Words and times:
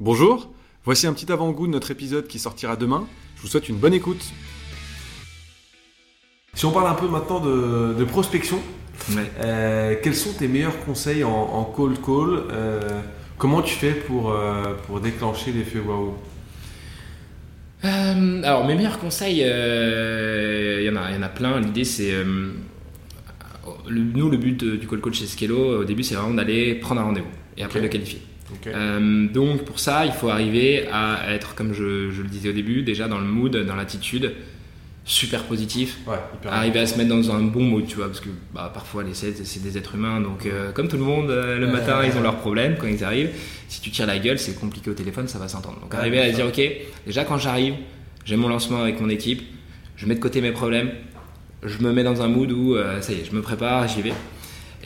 Bonjour, 0.00 0.50
voici 0.84 1.06
un 1.06 1.12
petit 1.12 1.30
avant-goût 1.30 1.66
de 1.66 1.72
notre 1.72 1.90
épisode 1.90 2.26
qui 2.26 2.38
sortira 2.38 2.76
demain. 2.76 3.06
Je 3.36 3.42
vous 3.42 3.48
souhaite 3.48 3.68
une 3.68 3.76
bonne 3.76 3.94
écoute. 3.94 4.24
Si 6.54 6.64
on 6.66 6.72
parle 6.72 6.88
un 6.88 6.94
peu 6.94 7.08
maintenant 7.08 7.40
de, 7.40 7.94
de 7.98 8.04
prospection, 8.04 8.58
Ouais. 9.10 9.28
euh, 9.40 9.96
quels 10.02 10.14
sont 10.14 10.32
tes 10.32 10.46
meilleurs 10.46 10.78
conseils 10.84 11.24
en, 11.24 11.30
en 11.32 11.64
cold 11.64 11.96
call 12.00 12.44
euh, 12.52 12.80
Comment 13.38 13.60
tu 13.60 13.74
fais 13.74 13.90
pour, 13.92 14.30
euh, 14.30 14.74
pour 14.86 15.00
déclencher 15.00 15.50
l'effet 15.50 15.80
waouh? 15.80 16.14
Alors, 17.82 18.64
mes 18.66 18.76
meilleurs 18.76 19.00
conseils, 19.00 19.42
euh, 19.44 20.78
il 20.80 20.86
y, 20.86 20.90
en 20.90 20.96
a- 20.96 21.10
il 21.10 21.16
y 21.16 21.18
en 21.18 21.22
a 21.22 21.28
plein. 21.28 21.60
L'idée, 21.60 21.84
c'est. 21.84 22.12
euh, 22.12 22.52
nous, 23.90 24.30
le 24.30 24.36
but 24.38 24.58
de- 24.58 24.76
du 24.76 24.86
call 24.86 25.00
coach 25.00 25.18
chez 25.18 25.26
Skello, 25.26 25.80
au 25.80 25.84
début, 25.84 26.02
c'est 26.04 26.14
vraiment 26.14 26.32
d'aller 26.34 26.76
prendre 26.76 27.00
un 27.00 27.04
rendez-vous 27.04 27.26
et 27.58 27.64
après 27.64 27.80
le 27.80 27.88
qualifier. 27.88 28.22
Euh, 28.66 29.28
donc, 29.28 29.64
pour 29.64 29.78
ça, 29.78 30.04
il 30.06 30.12
faut 30.12 30.28
arriver 30.28 30.86
à 30.92 31.32
être, 31.32 31.54
comme 31.54 31.72
je, 31.72 32.10
je 32.10 32.22
le 32.22 32.28
disais 32.28 32.50
au 32.50 32.52
début, 32.52 32.82
déjà 32.82 33.08
dans 33.08 33.18
le 33.18 33.24
mood, 33.24 33.56
dans 33.56 33.74
l'attitude, 33.76 34.34
super 35.04 35.44
positif. 35.44 35.98
Ouais, 36.06 36.16
hyper 36.34 36.52
Arriver 36.52 36.80
à 36.80 36.86
se 36.86 36.96
mettre 36.96 37.10
dans 37.10 37.30
un 37.34 37.40
bon 37.42 37.62
mood, 37.62 37.86
tu 37.86 37.96
vois, 37.96 38.06
parce 38.06 38.20
que 38.20 38.30
bah, 38.54 38.70
parfois 38.72 39.02
les 39.02 39.14
sales, 39.14 39.34
c'est 39.44 39.62
des 39.62 39.76
êtres 39.76 39.94
humains, 39.94 40.20
donc 40.20 40.46
euh, 40.46 40.72
comme 40.72 40.88
tout 40.88 40.96
le 40.96 41.02
monde, 41.04 41.30
euh, 41.30 41.58
le 41.58 41.66
matin, 41.66 42.00
ils 42.04 42.16
ont 42.16 42.22
leurs 42.22 42.38
problèmes 42.38 42.76
quand 42.78 42.86
ils 42.86 43.04
arrivent. 43.04 43.30
Si 43.68 43.80
tu 43.80 43.90
tires 43.90 44.06
la 44.06 44.18
gueule, 44.18 44.38
c'est 44.38 44.58
compliqué 44.58 44.90
au 44.90 44.94
téléphone, 44.94 45.28
ça 45.28 45.38
va 45.38 45.48
s'entendre. 45.48 45.80
Donc 45.80 45.92
Ouais, 45.92 45.98
arriver 45.98 46.20
à 46.20 46.30
dire, 46.30 46.46
ok, 46.46 46.60
déjà 47.06 47.24
quand 47.24 47.38
j'arrive, 47.38 47.74
j'ai 48.24 48.36
mon 48.36 48.48
lancement 48.48 48.80
avec 48.80 49.00
mon 49.00 49.08
équipe, 49.10 49.42
je 49.96 50.06
mets 50.06 50.14
de 50.14 50.20
côté 50.20 50.40
mes 50.40 50.52
problèmes, 50.52 50.90
je 51.62 51.78
me 51.78 51.92
mets 51.92 52.04
dans 52.04 52.22
un 52.22 52.28
mood 52.28 52.50
où 52.50 52.74
euh, 52.74 53.00
ça 53.00 53.12
y 53.12 53.16
est, 53.16 53.24
je 53.30 53.34
me 53.34 53.42
prépare, 53.42 53.86
j'y 53.88 54.00
vais. 54.02 54.14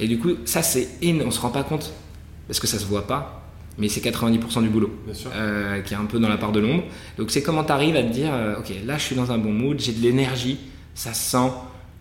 Et 0.01 0.09
du 0.09 0.19
coup, 0.19 0.31
ça 0.45 0.63
c'est 0.63 0.89
énorme, 1.03 1.29
on 1.29 1.31
se 1.31 1.41
rend 1.41 1.51
pas 1.51 1.63
compte, 1.63 1.93
parce 2.49 2.59
que 2.59 2.67
ça 2.67 2.79
se 2.79 2.87
voit 2.87 3.07
pas, 3.07 3.48
mais 3.79 3.89
c'est 3.89 4.01
90% 4.01 4.63
du 4.63 4.69
boulot 4.69 4.91
euh, 5.35 5.81
qui 5.83 5.95
est 5.95 5.97
un 5.97 6.05
peu 6.05 6.19
dans 6.19 6.29
la 6.29 6.37
part 6.37 6.53
de 6.53 6.61
l'ombre. 6.61 6.85
Donc 7.17 7.31
c'est 7.31 7.43
comment 7.43 7.65
tu 7.65 7.73
arrives 7.73 7.97
à 7.97 8.03
te 8.03 8.13
dire, 8.13 8.31
euh, 8.33 8.57
ok, 8.59 8.73
là 8.85 8.99
je 8.99 9.03
suis 9.03 9.17
dans 9.17 9.31
un 9.33 9.39
bon 9.39 9.53
mood, 9.53 9.79
j'ai 9.81 9.93
de 9.93 10.03
l'énergie, 10.03 10.59
ça 10.95 11.15
se 11.15 11.31
sent, 11.31 11.53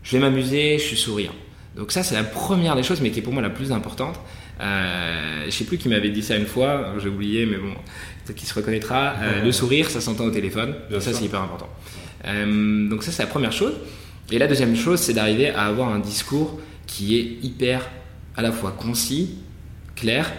je 0.04 0.18
vais 0.18 0.20
m'amuser, 0.22 0.78
je 0.80 0.84
suis 0.84 0.98
souriant. 0.98 1.34
Donc 1.76 1.92
ça 1.92 2.02
c'est 2.04 2.16
la 2.16 2.24
première 2.24 2.76
des 2.76 2.84
choses, 2.84 3.02
mais 3.02 3.12
qui 3.12 3.20
est 3.20 3.22
pour 3.22 3.34
moi 3.34 3.42
la 3.42 3.52
plus 3.52 3.72
importante. 3.72 4.20
Euh, 4.60 5.44
je 5.46 5.52
sais 5.52 5.66
plus 5.66 5.78
qui 5.78 5.88
m'avait 5.88 6.10
dit 6.10 6.24
ça 6.24 6.36
une 6.36 6.48
fois, 6.48 6.94
j'ai 7.02 7.10
oublié, 7.10 7.46
mais 7.46 7.58
bon, 7.58 7.74
qu'il 8.34 8.48
se 8.48 8.54
reconnaîtra. 8.56 9.14
Euh, 9.22 9.40
Ouais. 9.40 9.46
le 9.46 9.52
sourire, 9.52 9.90
ça 9.90 10.02
s'entend 10.02 10.26
au 10.26 10.32
téléphone, 10.32 10.74
Bien 10.90 11.00
ça 11.00 11.14
c'est 11.14 11.26
hyper 11.26 11.42
important. 11.42 11.70
Euh, 12.26 12.90
donc 12.90 13.04
ça 13.04 13.12
c'est 13.12 13.22
la 13.24 13.30
première 13.30 13.52
chose. 13.52 13.74
Et 14.32 14.40
la 14.40 14.48
deuxième 14.48 14.76
chose, 14.76 15.00
c'est 15.00 15.14
d'arriver 15.14 15.50
à 15.50 15.66
avoir 15.68 15.90
un 15.94 16.00
discours 16.00 16.60
qui 16.88 17.18
est 17.20 17.46
hyper 17.46 17.88
à 18.36 18.42
la 18.42 18.52
fois 18.52 18.72
concis, 18.72 19.36
clair, 19.96 20.34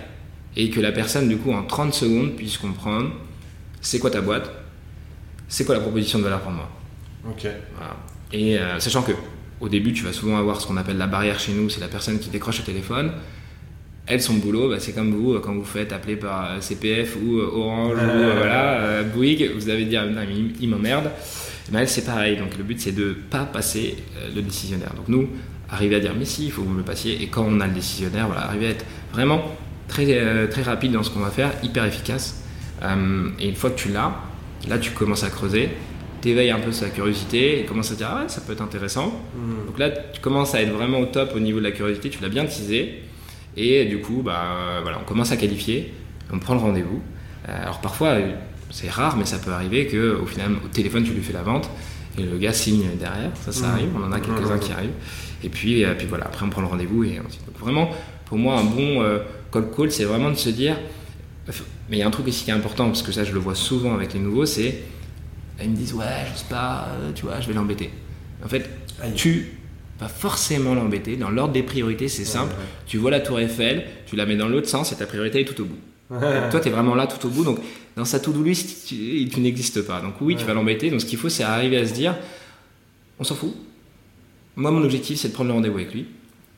et 0.59 0.69
que 0.69 0.81
la 0.81 0.93
personne, 0.93 1.29
du 1.29 1.39
coup, 1.39 1.53
en 1.53 1.63
30 1.63 1.95
secondes, 1.95 2.33
puisse 2.33 2.59
comprendre 2.59 3.13
c'est 3.81 3.99
quoi 3.99 4.11
ta 4.11 4.21
boîte, 4.21 4.51
c'est 5.49 5.65
quoi 5.65 5.75
la 5.75 5.81
proposition 5.81 6.19
de 6.19 6.25
valeur 6.25 6.41
pour 6.41 6.53
moi? 6.53 6.69
Ok. 7.27 7.47
Voilà. 7.77 7.97
Et 8.33 8.59
euh, 8.59 8.79
sachant 8.79 9.03
que 9.03 9.13
au 9.61 9.69
début, 9.69 9.93
tu 9.93 10.05
vas 10.05 10.13
souvent 10.13 10.37
avoir 10.37 10.61
ce 10.61 10.67
qu'on 10.67 10.77
appelle 10.77 10.99
la 10.99 11.07
barrière 11.07 11.41
chez 11.41 11.53
nous, 11.53 11.69
c'est 11.71 11.81
la 11.81 11.89
personne 11.89 12.19
qui 12.19 12.29
décroche 12.29 12.59
le 12.59 12.65
téléphone. 12.65 13.13
Elle, 14.07 14.23
son 14.23 14.35
boulot, 14.35 14.71
bah, 14.71 14.77
c'est 14.79 14.93
comme 14.93 15.13
vous, 15.13 15.39
quand 15.41 15.53
vous 15.53 15.65
faites 15.65 15.93
appeler 15.93 16.17
par 16.17 16.53
euh, 16.53 16.61
CPF 16.61 17.17
ou 17.23 17.39
euh, 17.39 17.51
Orange 17.53 17.99
ou 17.99 18.01
euh, 18.01 18.35
voilà, 18.37 18.81
euh, 18.81 19.03
Bouygues, 19.03 19.53
vous 19.55 19.69
avez 19.69 19.85
dit, 19.85 19.97
ah, 19.97 20.07
putain, 20.07 20.25
il, 20.25 20.53
il 20.61 20.69
m'emmerde. 20.69 21.11
Eh 21.69 21.73
ben, 21.73 21.81
elle, 21.81 21.89
c'est 21.89 22.05
pareil. 22.05 22.37
Donc 22.37 22.57
le 22.57 22.65
but, 22.65 22.81
c'est 22.81 22.93
de 22.93 23.15
pas 23.31 23.45
passer 23.45 23.97
le 24.35 24.41
décisionnaire. 24.41 24.95
Donc 24.95 25.09
nous, 25.09 25.29
arriver 25.69 25.97
à 25.97 26.01
dire, 26.01 26.15
mais 26.19 26.25
si, 26.25 26.47
il 26.47 26.53
faut 26.53 26.63
que 26.63 26.69
vous 26.69 26.73
me 26.73 26.79
le 26.79 26.85
passiez. 26.85 27.23
Et 27.23 27.27
quand 27.27 27.45
on 27.47 27.61
a 27.61 27.67
le 27.67 27.75
décisionnaire, 27.75 28.27
voilà, 28.27 28.47
arriver 28.47 28.69
à 28.69 28.71
être 28.71 28.87
vraiment 29.13 29.43
très, 29.89 30.07
euh, 30.11 30.47
très 30.47 30.63
rapide 30.63 30.93
dans 30.93 31.03
ce 31.03 31.11
qu'on 31.11 31.21
va 31.21 31.31
faire, 31.31 31.53
hyper 31.63 31.85
efficace. 31.85 32.43
Euh, 32.83 33.31
et 33.41 33.49
une 33.49 33.57
fois 33.57 33.71
que 33.71 33.79
tu 33.79 33.89
l'as, 33.89 34.13
là, 34.69 34.79
tu 34.79 34.93
commences 34.93 35.25
à 35.25 35.31
creuser, 35.31 35.71
t'éveilles 36.21 36.51
un 36.51 36.61
peu 36.61 36.73
sa 36.73 36.89
curiosité 36.91 37.61
et 37.61 37.65
commences 37.65 37.91
à 37.93 37.95
dire, 37.95 38.09
ah 38.11 38.23
ouais, 38.23 38.29
ça 38.29 38.41
peut 38.41 38.53
être 38.53 38.63
intéressant. 38.63 39.09
Hmm. 39.35 39.67
Donc 39.67 39.79
là, 39.79 39.91
tu 39.91 40.21
commences 40.21 40.55
à 40.55 40.63
être 40.63 40.73
vraiment 40.73 40.99
au 41.01 41.07
top 41.07 41.33
au 41.35 41.41
niveau 41.41 41.59
de 41.59 41.65
la 41.65 41.73
curiosité, 41.73 42.11
tu 42.11 42.21
l'as 42.23 42.29
bien 42.29 42.45
teasé. 42.45 43.03
Et 43.57 43.85
du 43.87 44.01
coup, 44.01 44.23
bah, 44.25 44.79
voilà, 44.83 44.99
on 45.01 45.05
commence 45.05 45.33
à 45.33 45.37
qualifier, 45.37 45.93
on 46.33 46.39
prend 46.39 46.55
le 46.55 46.61
rendez-vous. 46.61 47.03
Euh, 47.49 47.63
alors 47.63 47.81
parfois, 47.81 48.17
c'est 48.71 48.91
rare, 48.91 49.17
mais 49.17 49.25
ça 49.25 49.39
peut 49.39 49.51
arriver 49.51 49.87
que 49.87 50.15
au 50.21 50.27
final, 50.27 50.53
au 50.65 50.69
téléphone, 50.69 51.03
tu 51.03 51.13
lui 51.13 51.23
fais 51.23 51.33
la 51.33 51.43
vente 51.43 51.69
et 52.19 52.23
le 52.23 52.37
gars 52.37 52.53
signe 52.53 52.85
derrière. 53.01 53.31
Ça, 53.45 53.51
ça 53.53 53.67
Mhm. 53.67 53.73
arrive, 53.73 53.89
on 53.97 54.05
en 54.05 54.13
a 54.13 54.21
quelques-uns 54.21 54.55
Mhm. 54.57 54.61
qui 54.61 54.73
arrivent. 54.73 54.91
Et 55.43 55.49
puis, 55.49 55.85
puis 55.97 56.07
voilà, 56.09 56.27
après, 56.27 56.45
on 56.45 56.51
prend 56.51 56.61
le 56.61 56.67
rendez-vous. 56.67 57.05
Et 57.05 57.19
ainsi. 57.19 57.39
Donc 57.47 57.59
vraiment, 57.59 57.91
pour 58.27 58.39
moi, 58.39 58.59
un 58.59 58.65
bon 58.65 59.03
euh, 59.03 59.19
call 59.53 59.71
call, 59.75 59.91
c'est 59.91 60.05
vraiment 60.05 60.31
de 60.31 60.37
se 60.37 60.51
dire. 60.51 60.77
Mais 61.91 61.97
il 61.97 62.01
y 62.01 62.03
a 62.03 62.07
un 62.07 62.11
truc 62.11 62.29
aussi 62.29 62.45
qui 62.45 62.51
est 62.51 62.55
important, 62.55 62.87
parce 62.87 63.03
que 63.03 63.13
ça, 63.13 63.25
je 63.25 63.33
le 63.33 63.39
vois 63.39 63.55
souvent 63.55 63.95
avec 63.95 64.13
les 64.13 64.21
nouveaux, 64.21 64.45
c'est. 64.47 64.83
Ils 65.63 65.71
me 65.71 65.77
disent, 65.77 65.95
ouais, 65.95 66.05
je 66.33 66.39
sais 66.41 66.45
pas, 66.49 66.89
euh, 66.93 67.11
tu 67.15 67.25
vois, 67.25 67.41
je 67.41 67.49
vais 67.49 67.55
l'embêter. 67.55 67.91
En 68.45 68.49
fait, 68.49 68.69
tu 69.17 69.53
vas 69.99 70.09
forcément 70.09 70.75
l'embêter. 70.75 71.17
Dans 71.17 71.31
l'ordre 71.31 71.53
des 71.53 71.63
priorités, 71.65 72.09
c'est 72.09 72.25
simple. 72.25 72.53
Ouais, 72.53 72.65
Tu 72.87 72.99
vois 72.99 73.11
la 73.11 73.21
tour 73.21 73.41
Eiffel, 73.41 73.85
tu 74.07 74.15
la 74.15 74.27
mets 74.27 74.37
dans 74.37 74.49
l'autre 74.49 74.69
sens 74.69 74.93
et 74.93 74.97
ta 74.97 75.07
priorité 75.07 75.41
est 75.41 75.45
tout 75.45 75.61
au 75.63 75.65
bout. 75.65 75.79
ouais. 76.11 76.49
Toi, 76.51 76.61
tu 76.61 76.69
es 76.69 76.71
vraiment 76.71 76.95
là 76.95 77.07
tout 77.09 77.27
au 77.27 77.31
bout. 77.31 77.43
Donc, 77.45 77.59
dans 77.97 78.05
sa 78.05 78.21
to-do 78.21 78.43
list, 78.45 78.87
tu, 78.87 79.29
tu 79.29 79.41
n'existes 79.41 79.83
pas. 79.83 80.01
Donc, 80.01 80.15
oui, 80.21 80.37
tu 80.37 80.45
vas 80.45 80.55
l'embêter. 80.55 80.91
Donc, 80.91 81.01
ce 81.01 81.07
qu'il 81.07 81.19
faut, 81.19 81.29
c'est 81.29 81.43
arriver 81.43 81.79
à 81.79 81.87
se 81.87 81.95
dire 81.95 82.15
on 83.19 83.25
s'en 83.25 83.35
fout. 83.35 83.55
Moi, 84.55 84.71
mon 84.71 84.83
objectif, 84.85 85.19
c'est 85.19 85.29
de 85.29 85.33
prendre 85.33 85.49
le 85.49 85.55
rendez-vous 85.55 85.79
avec 85.79 85.93
lui. 85.93 86.07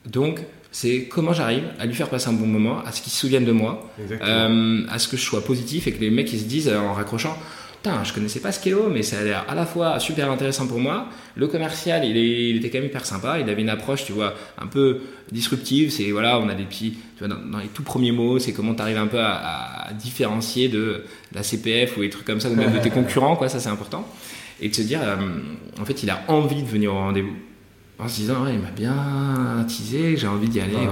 Donc, 0.05 0.41
c'est 0.71 1.05
comment 1.05 1.33
j'arrive 1.33 1.63
à 1.79 1.85
lui 1.85 1.93
faire 1.93 2.09
passer 2.09 2.29
un 2.29 2.33
bon 2.33 2.47
moment, 2.47 2.79
à 2.85 2.91
ce 2.91 3.01
qu'il 3.01 3.11
se 3.11 3.19
souvienne 3.19 3.45
de 3.45 3.51
moi, 3.51 3.89
euh, 4.23 4.83
à 4.89 4.99
ce 4.99 5.07
que 5.07 5.17
je 5.17 5.21
sois 5.21 5.43
positif 5.43 5.87
et 5.87 5.91
que 5.91 5.99
les 6.01 6.09
mecs 6.09 6.31
ils 6.33 6.39
se 6.39 6.45
disent 6.45 6.69
euh, 6.69 6.79
en 6.79 6.93
raccrochant 6.93 7.37
Putain, 7.83 8.03
je 8.03 8.13
connaissais 8.13 8.39
pas 8.39 8.51
Skello, 8.51 8.89
mais 8.93 9.01
ça 9.01 9.17
a 9.17 9.23
l'air 9.23 9.43
à 9.49 9.55
la 9.55 9.65
fois 9.65 9.99
super 9.99 10.29
intéressant 10.31 10.67
pour 10.67 10.77
moi. 10.77 11.07
Le 11.35 11.47
commercial, 11.47 12.05
il, 12.05 12.15
est- 12.15 12.49
il 12.51 12.57
était 12.57 12.69
quand 12.69 12.77
même 12.77 12.85
hyper 12.85 13.07
sympa. 13.07 13.39
Il 13.39 13.49
avait 13.49 13.63
une 13.63 13.69
approche, 13.69 14.05
tu 14.05 14.11
vois, 14.11 14.35
un 14.61 14.67
peu 14.67 14.99
disruptive. 15.31 15.89
C'est 15.89 16.11
voilà, 16.11 16.37
on 16.39 16.47
a 16.47 16.53
des 16.53 16.65
petits, 16.65 16.91
tu 17.17 17.25
vois, 17.25 17.27
dans, 17.27 17.41
dans 17.43 17.57
les 17.57 17.69
tout 17.69 17.81
premiers 17.81 18.11
mots, 18.11 18.37
c'est 18.37 18.53
comment 18.53 18.75
tu 18.75 18.83
arrives 18.83 18.99
un 18.99 19.07
peu 19.07 19.17
à, 19.19 19.87
à 19.87 19.93
différencier 19.93 20.69
de 20.69 21.05
la 21.33 21.41
CPF 21.41 21.97
ou 21.97 22.01
des 22.01 22.11
trucs 22.11 22.25
comme 22.25 22.39
ça, 22.39 22.49
ou 22.51 22.55
même 22.55 22.71
de 22.71 22.77
tes 22.77 22.89
concurrents, 22.99 23.35
quoi. 23.35 23.49
Ça, 23.49 23.59
c'est 23.59 23.69
important. 23.69 24.07
Et 24.61 24.69
de 24.69 24.75
se 24.75 24.83
dire, 24.83 24.99
euh, 25.01 25.15
en 25.81 25.85
fait, 25.85 26.03
il 26.03 26.09
a 26.11 26.21
envie 26.27 26.61
de 26.61 26.67
venir 26.67 26.93
au 26.93 26.97
rendez-vous. 26.99 27.33
En 28.03 28.07
se 28.07 28.15
disant, 28.15 28.43
ouais, 28.43 28.53
il 28.55 28.59
m'a 28.59 28.71
bien 28.71 29.65
teasé, 29.67 30.17
j'ai 30.17 30.27
envie 30.27 30.49
d'y 30.49 30.59
aller. 30.59 30.73
Voilà. 30.73 30.87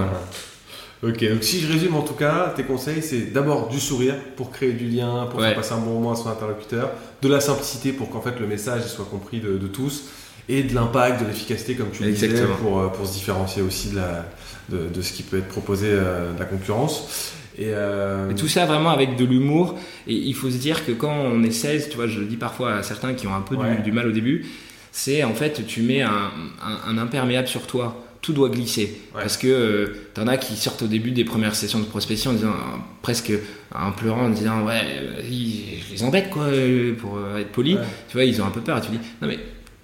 voilà. 1.02 1.14
Ok, 1.14 1.24
donc 1.32 1.42
si 1.42 1.60
je 1.60 1.72
résume 1.72 1.94
en 1.96 2.02
tout 2.02 2.12
cas, 2.14 2.52
tes 2.54 2.62
conseils 2.62 3.02
c'est 3.02 3.32
d'abord 3.32 3.68
du 3.68 3.80
sourire 3.80 4.14
pour 4.36 4.50
créer 4.50 4.72
du 4.72 4.86
lien, 4.86 5.26
pour 5.30 5.40
Ouais. 5.40 5.46
faire 5.48 5.56
passer 5.56 5.72
un 5.72 5.78
bon 5.78 5.94
moment 5.94 6.12
à 6.12 6.16
son 6.16 6.28
interlocuteur, 6.28 6.90
de 7.22 7.28
la 7.28 7.40
simplicité 7.40 7.92
pour 7.92 8.10
qu'en 8.10 8.20
fait 8.20 8.38
le 8.38 8.46
message 8.46 8.86
soit 8.86 9.06
compris 9.10 9.40
de, 9.40 9.56
de 9.56 9.66
tous, 9.66 10.04
et 10.48 10.62
de 10.62 10.74
l'impact, 10.74 11.22
de 11.22 11.26
l'efficacité 11.26 11.74
comme 11.74 11.90
tu 11.90 12.02
le 12.04 12.10
disais 12.10 12.28
pour, 12.62 12.80
euh, 12.80 12.88
pour 12.88 13.06
se 13.06 13.14
différencier 13.14 13.62
aussi 13.62 13.90
de, 13.90 13.96
la, 13.96 14.26
de, 14.68 14.88
de 14.92 15.00
ce 15.02 15.12
qui 15.12 15.22
peut 15.22 15.38
être 15.38 15.48
proposé 15.48 15.86
euh, 15.90 16.34
de 16.34 16.38
la 16.38 16.44
concurrence. 16.44 17.32
Et, 17.56 17.66
euh, 17.68 18.30
Et 18.30 18.34
tout 18.34 18.48
ça 18.48 18.66
vraiment 18.66 18.90
avec 18.90 19.16
de 19.16 19.24
l'humour. 19.24 19.78
Et 20.06 20.14
il 20.14 20.34
faut 20.34 20.50
se 20.50 20.56
dire 20.56 20.84
que 20.84 20.92
quand 20.92 21.12
on 21.12 21.42
est 21.44 21.50
16, 21.50 21.88
tu 21.90 21.96
vois, 21.96 22.08
je 22.08 22.20
le 22.20 22.26
dis 22.26 22.36
parfois 22.36 22.74
à 22.74 22.82
certains 22.82 23.14
qui 23.14 23.26
ont 23.26 23.34
un 23.34 23.42
peu 23.42 23.56
du, 23.84 23.92
mal 23.92 24.06
au 24.08 24.12
début, 24.12 24.46
c'est 24.92 25.22
en 25.24 25.34
fait, 25.34 25.66
tu 25.66 25.82
mets 25.82 26.02
un, 26.02 26.30
un- 26.62 26.88
un 26.88 26.98
imperméable 26.98 27.48
sur 27.48 27.66
toi. 27.66 28.04
Tout 28.22 28.34
doit 28.34 28.50
glisser. 28.50 29.00
Ouais. 29.14 29.22
Parce 29.22 29.38
que 29.38 29.46
euh, 29.46 29.86
t'en 30.12 30.26
as 30.26 30.36
qui 30.36 30.54
sortent 30.56 30.82
au 30.82 30.86
début 30.86 31.10
des 31.10 31.24
premières 31.24 31.54
sessions 31.54 31.78
de 31.80 31.86
prospection 31.86 32.32
en 32.32 32.34
disant, 32.34 32.48
euh, 32.50 32.76
presque 33.00 33.32
en 33.74 33.92
pleurant, 33.92 34.26
en 34.26 34.28
disant, 34.30 34.62
ouais, 34.66 34.82
ils- 35.30 35.80
je 35.88 35.92
les 35.94 36.02
embête, 36.02 36.28
quoi, 36.28 36.42
euh, 36.44 36.94
pour 36.94 37.16
euh, 37.16 37.38
être 37.38 37.50
poli. 37.50 37.76
Ouais. 37.76 37.80
Tu 38.08 38.16
vois, 38.18 38.24
ils 38.24 38.40
ont 38.42 38.44
un 38.44 38.50
peu 38.50 38.60
peur. 38.60 38.76
Et 38.76 38.80
tu 38.82 38.90
dis, 38.90 38.98
non, 39.22 39.28
mais 39.28 39.38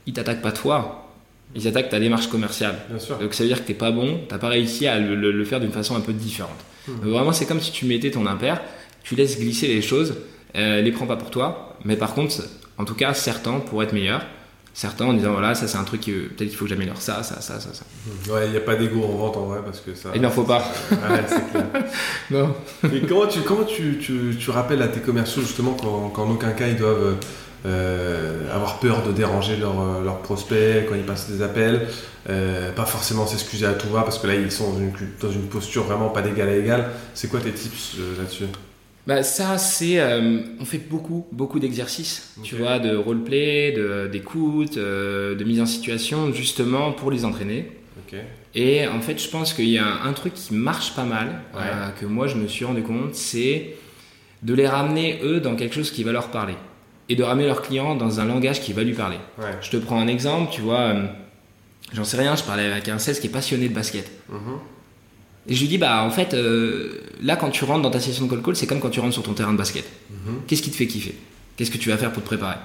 ils 0.07 0.13
t'attaquent 0.13 0.43
pas 0.43 0.53
toi. 0.53 1.09
Ils 1.55 1.67
attaquent 1.67 1.89
ta 1.89 1.99
démarche 1.99 2.27
commerciale. 2.27 2.75
Bien 2.91 2.99
sûr. 2.99 3.17
Donc 3.17 3.33
ça 3.33 3.43
veut 3.43 3.49
dire 3.49 3.63
que 3.63 3.67
t'es 3.67 3.73
pas 3.75 3.91
bon, 3.91 4.21
t'as 4.29 4.37
pas 4.39 4.49
réussi 4.49 4.87
à 4.87 4.99
le, 4.99 5.15
le- 5.15 5.33
le 5.33 5.45
faire 5.47 5.61
d'une 5.61 5.73
façon 5.73 5.97
un 5.97 6.01
peu 6.01 6.13
différente. 6.13 6.59
Donc, 6.89 6.99
Vraiment, 7.05 7.33
c'est 7.33 7.47
comme 7.47 7.61
si 7.61 7.73
tu 7.73 7.87
mettais 7.87 8.11
ton 8.11 8.27
impair, 8.27 8.61
tu 9.03 9.15
laisses 9.15 9.39
glisser 9.41 9.69
les 9.69 9.81
choses, 9.81 10.15
euh, 10.57 10.83
les 10.83 10.93
prends 10.93 11.07
pas 11.07 11.17
pour 11.17 11.31
toi, 11.31 11.79
mais 11.85 11.97
par 11.97 12.13
contre, 12.15 12.37
en 12.77 12.85
tout 12.85 12.95
cas, 12.95 13.15
certains 13.15 13.61
pour 13.61 13.83
être 13.83 13.93
meilleurs, 13.95 14.27
certains 14.77 15.07
en 15.07 15.15
disant 15.15 15.33
voilà, 15.33 15.55
ça 15.55 15.67
c'est 15.67 15.79
un 15.79 15.85
truc, 15.85 16.03
que 16.03 16.29
peut-être 16.29 16.49
qu'il 16.51 16.57
faut 16.57 16.67
que 16.67 16.71
j'améliore 16.71 17.01
ça, 17.01 17.23
ça, 17.23 17.41
ça, 17.41 17.59
ça, 17.59 17.71
ça. 17.73 17.85
Ouais, 18.31 18.45
il 18.45 18.51
n'y 18.51 18.59
a 18.59 18.61
pas 18.61 18.77
d'ego 18.77 19.03
en 19.05 19.17
vente 19.17 19.37
en 19.39 19.47
vrai 19.47 19.61
parce 19.65 19.81
que 19.81 19.95
ça. 19.95 20.11
Il 20.15 20.21
n'en 20.21 20.31
faut 20.31 20.43
pas. 20.43 20.71
Ouais, 20.91 21.25
c'est 21.27 21.51
clair. 21.51 21.65
Non. 22.31 22.55
Et 22.93 23.01
comment 23.07 23.27
tu, 23.27 23.41
comment 23.41 23.65
tu, 23.65 23.99
tu, 23.99 24.37
tu 24.39 24.51
rappelles 24.51 24.83
à 24.83 24.89
tes 24.89 25.01
commerciaux 25.01 25.41
justement 25.41 25.73
qu'en 25.73 26.11
qu'en 26.11 26.31
aucun 26.31 26.51
cas 26.51 26.69
ils 26.69 26.77
doivent 26.77 27.17
euh, 27.65 28.55
avoir 28.55 28.79
peur 28.79 29.03
de 29.03 29.13
déranger 29.13 29.57
leurs 29.57 29.81
euh, 29.81 30.05
leurs 30.05 30.19
prospects 30.19 30.87
quand 30.87 30.95
ils 30.95 31.07
passent 31.07 31.31
des 31.31 31.43
appels, 31.43 31.89
euh, 32.29 32.71
pas 32.73 32.85
forcément 32.85 33.27
s'excuser 33.27 33.65
à 33.65 33.73
tout 33.73 33.89
va 33.89 34.03
parce 34.03 34.19
que 34.19 34.27
là 34.27 34.35
ils 34.35 34.53
sont 34.53 34.75
dans 34.75 34.79
une, 34.79 34.93
dans 35.23 35.31
une 35.31 35.49
posture 35.49 35.85
vraiment 35.85 36.11
pas 36.11 36.21
d'égal 36.21 36.51
à 36.51 36.55
égal. 36.55 36.91
C'est 37.15 37.29
quoi 37.29 37.41
tes 37.41 37.53
tips 37.53 37.95
euh, 37.99 38.19
là-dessus? 38.19 38.45
Bah 39.07 39.23
ça 39.23 39.57
c'est 39.57 40.01
euh, 40.01 40.41
on 40.61 40.65
fait 40.65 40.79
beaucoup 40.79 41.27
beaucoup 41.31 41.61
d'exercices 41.61 42.35
tu 42.43 42.57
vois 42.57 42.79
de 42.81 42.97
roleplay 42.97 43.71
de 43.73 44.09
d'écoute 44.11 44.77
euh, 44.79 45.37
de 45.37 45.45
mise 45.45 45.61
en 45.61 45.67
situation 45.67 46.33
justement 46.33 46.91
pour 46.93 47.11
les 47.13 47.25
entraîner 47.25 47.71
et 48.55 48.87
en 48.89 49.01
fait 49.01 49.23
je 49.23 49.29
pense 49.29 49.53
qu'il 49.55 49.69
y 49.69 49.79
a 49.79 49.87
un 50.05 50.13
truc 50.13 50.35
qui 50.35 50.55
marche 50.55 50.95
pas 50.97 51.05
mal 51.05 51.29
Ouais. 51.55 51.61
euh, 51.63 51.91
que 52.01 52.05
moi 52.07 52.27
je 52.27 52.35
me 52.37 52.49
suis 52.49 52.65
rendu 52.65 52.83
compte 52.83 53.15
c'est 53.15 53.77
de 54.43 54.55
les 54.55 54.67
ramener 54.67 55.21
eux 55.23 55.39
dans 55.41 55.55
quelque 55.55 55.75
chose 55.75 55.91
qui 55.93 56.03
va 56.03 56.11
leur 56.13 56.29
parler 56.33 56.55
et 57.09 57.15
de 57.15 57.23
ramener 57.23 57.47
leur 57.47 57.63
client 57.63 57.95
dans 57.95 58.19
un 58.19 58.25
langage 58.25 58.61
qui 58.61 58.73
va 58.73 58.83
lui 58.83 58.93
parler. 58.93 59.19
Ouais. 59.39 59.55
Je 59.61 59.71
te 59.71 59.77
prends 59.77 60.01
un 60.01 60.09
exemple, 60.09 60.51
tu 60.53 60.61
vois, 60.61 60.81
euh, 60.81 61.07
j'en 61.93 62.03
sais 62.05 62.17
rien, 62.17 62.35
je 62.35 62.43
parlais 62.43 62.65
avec 62.73 62.89
un 62.89 62.99
16 62.99 63.21
qui 63.21 63.29
est 63.29 63.31
passionné 63.31 63.69
de 63.69 63.75
basket. 63.75 64.11
Mhm. 64.29 64.39
Et 65.49 65.55
je 65.55 65.61
lui 65.61 65.69
dis, 65.69 65.79
bah 65.79 66.03
en 66.03 66.11
fait, 66.11 66.35
euh, 66.35 67.03
là 67.23 67.37
quand 67.37 67.51
tu 67.51 67.65
rentres 67.65 67.83
dans 67.83 67.91
ta 67.91 68.01
session 68.01 68.27
de 68.27 68.31
call 68.31 68.43
call, 68.43 68.57
c'est 68.57 68.67
comme 68.67 68.81
quand 68.81 68.91
tu 68.91 69.01
rentres 69.01 69.15
sur 69.15 69.23
ton 69.23 69.33
terrain 69.33 69.53
de 69.53 69.59
basket. 69.59 69.85
Mhm. 70.11 70.41
Qu'est-ce 70.47 70.63
qui 70.63 70.71
te 70.71 70.77
fait 70.77 70.87
kiffer? 70.87 71.15
Qu'est-ce 71.57 71.71
que 71.71 71.79
tu 71.79 71.89
vas 71.89 71.97
faire 71.97 72.13
pour 72.13 72.23
te 72.23 72.27
préparer? 72.29 72.57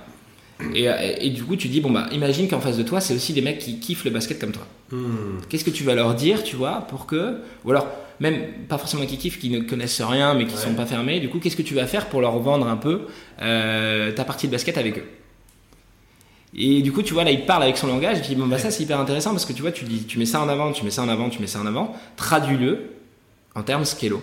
Et, 0.75 0.88
euh, 0.89 0.94
et 1.19 1.30
du 1.31 1.44
coup, 1.44 1.56
tu 1.56 1.68
dis, 1.69 1.81
bon 1.81 1.89
bah 1.92 2.07
imagine 2.12 2.48
qu'en 2.48 2.60
face 2.60 2.78
de 2.78 2.83
toi, 2.83 3.01
c'est 3.01 3.16
aussi 3.16 3.33
des 3.33 3.42
mecs 3.42 3.57
qui 3.60 3.80
kiffent 3.80 4.04
le 4.06 4.12
basket 4.12 4.39
comme 4.39 4.51
toi. 4.51 4.66
Mhm. 4.92 5.42
Qu'est-ce 5.50 5.63
que 5.63 5.69
tu 5.72 5.83
vas 5.83 5.95
leur 5.95 6.13
dire, 6.16 6.44
tu 6.44 6.56
vois, 6.56 6.86
pour 6.89 7.06
que. 7.07 7.38
Ou 7.66 7.72
alors, 7.72 7.88
même 8.19 8.39
pas 8.69 8.78
forcément 8.78 9.06
qui 9.06 9.18
kiffent, 9.18 9.39
qui 9.39 9.50
ne 9.50 9.62
connaissent 9.62 10.01
rien, 10.01 10.34
mais 10.36 10.45
qui 10.45 10.54
Ouais. 10.56 10.62
sont 10.62 10.74
pas 10.75 10.86
fermés. 10.86 11.19
Du 11.19 11.30
coup, 11.30 11.39
qu'est-ce 11.39 11.56
que 11.56 11.62
tu 11.63 11.74
vas 11.74 11.88
faire 11.88 12.07
pour 12.10 12.22
leur 12.22 12.38
vendre 12.39 12.68
un 12.68 12.77
peu 12.77 13.01
euh, 13.42 14.12
ta 14.12 14.24
partie 14.24 14.45
de 14.48 14.51
basket 14.51 14.77
avec 14.77 14.98
eux? 15.00 15.06
Et 16.56 16.81
du 16.81 16.92
coup, 16.92 17.01
tu 17.01 17.13
vois, 17.13 17.24
là, 17.24 17.31
il 17.31 17.45
parle 17.45 17.63
avec 17.63 17.77
son 17.77 17.88
langage. 17.88 18.18
Et 18.19 18.21
puis, 18.21 18.36
bon, 18.36 18.45
bah, 18.48 18.57
ça, 18.57 18.71
c'est 18.71 18.83
hyper 18.83 19.00
intéressant 19.00 19.31
parce 19.31 19.45
que 19.45 19.53
tu 19.53 19.62
vois, 19.62 19.71
tu, 19.71 19.86
dis, 19.86 20.03
tu 20.06 20.19
mets 20.19 20.25
ça 20.25 20.42
en 20.42 20.50
avant, 20.50 20.71
tu 20.74 20.83
mets 20.83 20.92
ça 20.92 21.01
en 21.03 21.09
avant, 21.09 21.30
tu 21.30 21.39
mets 21.42 21.48
ça 21.48 21.59
en 21.59 21.65
avant. 21.65 21.95
Traduis-le 22.18 22.80
en 23.56 23.63
termes 23.63 23.86
scalo. 23.86 24.21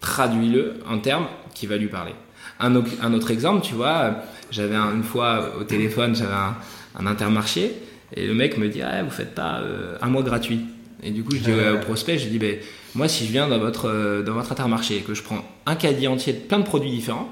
Traduis-le 0.00 0.74
en 0.88 0.98
termes 0.98 1.26
qui 1.54 1.66
va 1.66 1.76
lui 1.76 1.88
parler. 1.88 2.12
Un, 2.60 2.74
au- 2.76 2.84
un 3.02 3.12
autre 3.14 3.30
exemple, 3.30 3.62
tu 3.64 3.74
vois, 3.74 4.16
j'avais 4.50 4.74
un- 4.74 4.94
une 4.94 5.02
fois 5.02 5.52
au 5.60 5.64
téléphone, 5.64 6.14
j'avais 6.14 6.32
un, 6.32 6.54
un 6.98 7.06
intermarché 7.06 7.72
et 8.14 8.26
le 8.26 8.34
mec 8.34 8.56
me 8.56 8.68
dit 8.68 8.82
ah, 8.82 9.02
vous 9.02 9.10
faites 9.10 9.34
pas 9.34 9.60
euh, 9.60 9.96
un 10.00 10.08
mois 10.08 10.22
gratuit. 10.22 10.60
Et 11.02 11.10
du 11.10 11.22
coup, 11.24 11.32
je 11.34 11.40
dis 11.40 11.52
Ouais. 11.52 11.70
au 11.72 11.78
prospect, 11.78 12.18
je 12.18 12.28
dis 12.28 12.38
ben, 12.38 12.56
moi, 12.94 13.08
si 13.08 13.26
je 13.26 13.32
viens 13.32 13.48
dans 13.48 13.58
votre, 13.58 13.88
euh, 13.88 14.22
dans 14.22 14.32
votre 14.34 14.52
intermarché 14.52 14.96
et 14.98 15.00
que 15.00 15.12
je 15.14 15.22
prends 15.22 15.44
un 15.66 15.74
caddie 15.74 16.08
entier 16.08 16.32
de 16.32 16.38
plein 16.38 16.58
de 16.58 16.64
produits 16.64 16.90
différents. 16.90 17.28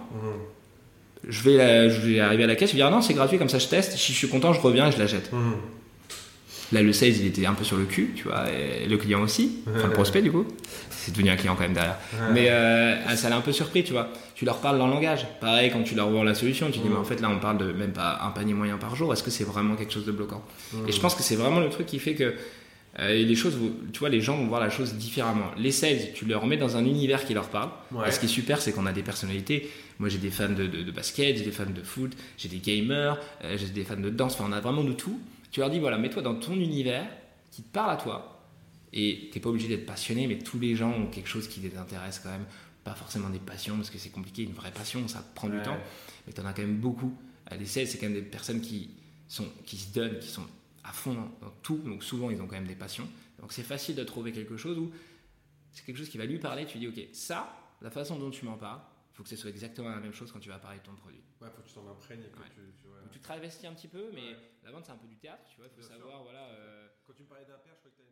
Je 1.29 1.43
vais, 1.43 1.57
la- 1.57 1.89
je 1.89 2.01
vais 2.01 2.21
arriver 2.21 2.45
à 2.45 2.47
la 2.47 2.57
caisse, 2.57 2.71
je 2.71 2.75
vais 2.75 2.79
dire 2.79 2.87
ah 2.87 2.91
non, 2.91 3.01
c'est 3.03 3.15
gratuit, 3.15 3.39
comme 3.39 3.49
ça 3.49 3.59
je 3.59 3.67
teste. 3.69 3.93
Si 3.97 4.13
je 4.13 4.19
suis 4.19 4.29
content, 4.29 4.53
je 4.53 4.61
reviens 4.61 4.89
et 4.89 4.93
je 4.93 4.99
la 4.99 5.07
jette. 5.07 5.33
Mhm. 5.33 5.55
Là, 6.73 6.83
le 6.83 6.93
sales, 6.93 7.11
il 7.11 7.27
était 7.27 7.47
un 7.47 7.53
peu 7.55 7.63
sur 7.63 7.77
le 7.77 7.85
cul, 7.85 8.13
tu 8.17 8.25
vois, 8.25 8.45
et 8.51 8.87
le 8.89 8.97
client 8.97 9.21
aussi, 9.21 9.59
enfin 9.77 9.87
le 9.87 9.93
prospect 9.93 10.23
du 10.23 10.33
coup. 10.33 10.47
C'est 10.91 11.13
devenu 11.13 11.29
un 11.31 11.37
client 11.37 11.55
quand 11.55 11.63
même 11.65 11.75
derrière. 11.75 11.99
Mais 12.33 12.49
euh, 12.49 13.15
ça 13.17 13.29
l'a 13.29 13.37
un 13.37 13.43
peu 13.43 13.53
surpris, 13.53 13.85
tu 13.85 13.93
vois. 13.93 14.09
Tu 14.35 14.45
leur 14.47 14.57
parles 14.57 14.79
dans 14.79 14.87
le 14.87 14.93
langage. 14.95 15.27
Pareil, 15.41 15.71
quand 15.71 15.83
tu 15.83 15.95
leur 15.95 16.09
vends 16.11 16.25
la 16.25 16.35
solution, 16.35 16.71
tu 16.71 16.79
dis, 16.79 16.89
Mm. 16.89 16.93
mais 16.93 16.97
en 16.99 17.05
fait, 17.05 17.21
là, 17.21 17.29
on 17.31 17.39
parle 17.39 17.59
de 17.59 17.71
même 17.73 17.93
pas 17.93 18.19
un 18.25 18.31
panier 18.31 18.55
moyen 18.55 18.79
par 18.79 18.97
jour. 18.97 19.13
Est-ce 19.13 19.23
que 19.23 19.31
c'est 19.31 19.45
vraiment 19.45 19.77
quelque 19.77 19.93
chose 19.93 20.07
de 20.07 20.13
bloquant? 20.13 20.43
Mhm. 20.73 20.89
Et 20.89 20.93
je 20.93 21.01
pense 21.01 21.15
que 21.15 21.23
c'est 21.23 21.37
vraiment 21.37 21.61
le 21.61 21.69
truc 21.69 21.87
qui 21.87 21.99
fait 21.99 22.15
que 22.15 22.35
euh, 23.01 23.13
les 23.13 23.35
choses, 23.35 23.57
tu 23.93 23.99
vois, 23.99 24.09
les 24.09 24.21
gens 24.21 24.37
vont 24.37 24.47
voir 24.47 24.61
la 24.61 24.71
chose 24.71 24.95
différemment. 24.95 25.51
Les 25.59 25.73
sales, 25.73 26.13
tu 26.15 26.27
leur 26.27 26.47
mets 26.47 26.57
dans 26.57 26.77
un 26.77 26.85
univers 26.85 27.25
qui 27.25 27.35
leur 27.35 27.49
parle. 27.49 27.71
Ouais. 27.93 28.09
Et 28.09 28.13
ce 28.13 28.21
qui 28.21 28.27
est 28.27 28.29
super, 28.29 28.61
c'est 28.63 28.73
qu'on 28.73 28.87
a 28.87 28.93
des 28.93 29.03
personnalités. 29.03 29.69
Moi, 29.99 30.09
j'ai 30.09 30.19
des 30.19 30.31
fans 30.31 30.49
de, 30.49 30.67
de- 30.67 30.83
de 30.83 30.91
basket, 30.93 31.37
j'ai 31.37 31.45
des 31.45 31.51
fans 31.53 31.67
de 31.67 31.83
foot, 31.83 32.13
j'ai 32.39 32.49
des 32.49 32.59
gamers, 32.59 33.19
euh, 33.43 33.57
j'ai 33.59 33.69
des 33.69 33.85
fans 33.85 33.97
de 33.97 34.11
danse. 34.11 34.35
Enfin, 34.35 34.45
on 34.49 34.53
a 34.53 34.61
vraiment 34.61 34.85
de 34.85 34.93
tout. 34.93 35.19
Tu 35.51 35.61
leur 35.61 35.71
dis, 35.71 35.79
voilà, 35.81 35.99
mets-toi 35.99 36.23
dans 36.23 36.35
ton 36.37 36.53
univers 36.55 37.07
qui 37.51 37.63
te 37.63 37.69
parle 37.73 37.91
à 37.93 37.97
toi. 37.97 38.31
Et 38.93 39.29
t'es 39.33 39.41
pas 39.41 39.49
obligé 39.49 39.67
d'être 39.69 39.87
passionné, 39.87 40.27
mais 40.29 40.39
tous 40.39 40.59
les 40.61 40.77
gens 40.77 40.93
ont 40.93 41.07
quelque 41.07 41.29
chose 41.29 41.49
qui 41.49 41.61
les 41.61 41.77
intéresse 41.77 42.21
quand 42.23 42.31
même. 42.31 42.45
Pas 42.85 42.95
forcément 42.95 43.31
des 43.31 43.39
passions, 43.39 43.77
parce 43.77 43.91
que 43.91 43.99
c'est 43.99 44.11
compliqué. 44.11 44.43
Une 44.43 44.53
vraie 44.53 44.71
passion, 44.71 45.09
ça 45.09 45.25
prend 45.35 45.49
du 45.49 45.61
temps. 45.63 45.77
Mais 46.27 46.33
t'en 46.33 46.45
as 46.47 46.53
quand 46.53 46.63
même 46.63 46.77
beaucoup. 46.77 47.13
Euh, 47.51 47.57
Les 47.59 47.67
sales, 47.67 47.87
c'est 47.89 47.99
quand 47.99 48.07
même 48.07 48.15
des 48.15 48.23
personnes 48.23 48.61
qui, 48.61 48.91
sont, 49.27 49.47
qui 49.67 49.77
se 49.79 49.93
donnent, 49.93 50.19
qui 50.21 50.29
sont 50.29 50.45
à 50.85 50.93
fond 50.93 51.15
dans, 51.15 51.51
tout. 51.63 51.79
Donc 51.79 52.05
souvent, 52.05 52.31
ils 52.31 52.41
ont 52.41 52.47
quand 52.47 52.55
même 52.57 52.67
des 52.67 52.77
passions. 52.77 53.09
Donc 53.41 53.53
c'est 53.53 53.63
facile 53.63 53.97
de 53.97 54.05
trouver 54.05 54.33
quelque 54.33 54.57
chose 54.57 54.79
où 54.79 54.93
c'est 55.73 55.85
quelque 55.85 55.97
chose 55.99 56.09
qui 56.09 56.19
va 56.19 56.27
lui 56.27 56.39
parler. 56.39 56.67
Tu 56.67 56.79
dis, 56.79 56.87
ok, 56.89 57.09
ça, 57.13 57.53
la 57.81 57.91
façon 57.91 58.19
dont 58.19 58.31
tu 58.31 58.45
m'en 58.45 58.57
parles, 58.57 58.81
il 59.13 59.17
faut 59.17 59.23
que 59.23 59.29
ce 59.29 59.37
soit 59.37 59.51
exactement 59.51 59.91
la 59.91 60.01
même 60.01 60.13
chose 60.13 60.31
quand 60.33 60.41
tu 60.41 60.49
vas 60.49 60.59
parler 60.59 60.79
de 60.79 60.85
ton 60.85 60.95
produit. 60.95 61.23
Ouais, 61.41 61.49
faut 61.51 61.63
que 61.63 61.69
tu 61.69 61.75
t'en 61.75 61.89
imprègnes 61.89 62.23
et 62.23 62.31
que 62.31 62.39
Ouais. 62.39 62.47
tu, 62.55 62.61
tu- 62.81 62.87
ouais. 62.89 63.01
Donc 63.03 63.11
tu 63.11 63.19
te 63.19 63.25
travestis 63.25 63.67
un 63.67 63.75
petit 63.75 63.89
peu, 63.89 64.11
mais 64.13 64.29
Ouais. 64.35 64.37
la 64.65 64.71
vente, 64.73 64.85
c'est 64.87 64.93
un 64.93 64.97
peu 64.97 65.07
du 65.09 65.17
théâtre, 65.17 65.45
tu 65.51 65.57
vois. 65.57 65.67
Il 65.67 65.71
faut 65.71 65.77
Bien 65.81 65.87
sûr. 65.89 65.97
savoir, 65.97 66.23
voilà. 66.23 66.45
euh, 66.49 66.89
Quand 67.07 67.13
tu 67.13 67.23
me 67.23 67.29
parlais 67.29 67.45
d'un 67.45 67.59
père, 67.59 67.75
je 67.77 67.81
crois 67.81 67.91
que 67.91 67.97
tu 67.97 68.03